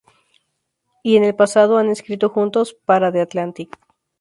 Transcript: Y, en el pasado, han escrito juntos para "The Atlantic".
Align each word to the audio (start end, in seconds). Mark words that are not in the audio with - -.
Y, 1.03 1.15
en 1.15 1.23
el 1.23 1.35
pasado, 1.35 1.77
han 1.77 1.89
escrito 1.89 2.29
juntos 2.29 2.73
para 2.85 3.11
"The 3.11 3.21
Atlantic". 3.21 3.77